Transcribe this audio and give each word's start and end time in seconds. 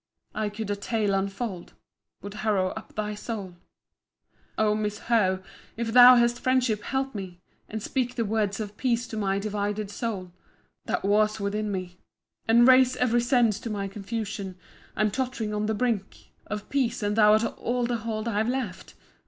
[I 0.33 0.49
could 0.49 0.71
a 0.71 0.75
tale 0.75 1.13
unfold—— 1.13 1.73
Would 2.23 2.33
harrow 2.41 2.69
up 2.69 2.95
thy 2.95 3.13
soul——] 3.13 3.53
O 4.57 4.73
my 4.73 4.81
Miss 4.81 4.97
Howe! 4.97 5.43
if 5.77 5.93
thou 5.93 6.15
hast 6.15 6.39
friendship, 6.39 6.81
help 6.81 7.13
me, 7.13 7.39
And 7.69 7.83
speak 7.83 8.15
the 8.15 8.25
words 8.25 8.59
of 8.59 8.77
peace 8.77 9.05
to 9.09 9.15
my 9.17 9.37
divided 9.37 9.91
soul, 9.91 10.31
That 10.85 11.05
wars 11.05 11.39
within 11.39 11.71
me, 11.71 11.99
And 12.47 12.67
raises 12.67 12.95
ev'ry 12.97 13.21
sense 13.21 13.59
to 13.59 13.69
my 13.69 13.87
confusion. 13.87 14.55
I'm 14.95 15.11
tott'ring 15.11 15.53
on 15.53 15.67
the 15.67 15.75
brink 15.75 16.31
Of 16.47 16.67
peace; 16.69 17.03
an 17.03 17.13
thou 17.13 17.33
art 17.33 17.43
all 17.59 17.85
the 17.85 17.97
hold 17.97 18.27
I've 18.27 18.49
left! 18.49 18.95